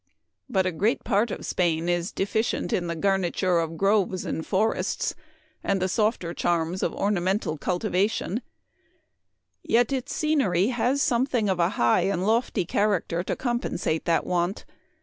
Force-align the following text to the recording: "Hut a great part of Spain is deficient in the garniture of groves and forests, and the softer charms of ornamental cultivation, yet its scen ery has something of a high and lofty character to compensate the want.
"Hut 0.51 0.65
a 0.65 0.71
great 0.71 1.03
part 1.03 1.29
of 1.29 1.45
Spain 1.45 1.87
is 1.87 2.11
deficient 2.11 2.73
in 2.73 2.87
the 2.87 2.95
garniture 2.95 3.59
of 3.59 3.77
groves 3.77 4.25
and 4.25 4.43
forests, 4.43 5.13
and 5.63 5.79
the 5.79 5.87
softer 5.87 6.33
charms 6.33 6.81
of 6.81 6.91
ornamental 6.95 7.55
cultivation, 7.55 8.41
yet 9.61 9.93
its 9.93 10.11
scen 10.15 10.41
ery 10.41 10.69
has 10.69 11.03
something 11.03 11.49
of 11.49 11.59
a 11.59 11.69
high 11.77 12.01
and 12.05 12.25
lofty 12.25 12.65
character 12.65 13.21
to 13.21 13.35
compensate 13.35 14.05
the 14.05 14.19
want. 14.23 14.65